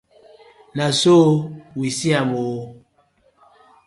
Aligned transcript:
Na 0.77 0.85
so 1.01 1.17
we 1.79 1.87
see 1.97 2.13
am 2.19 2.31
oo. 2.43 2.57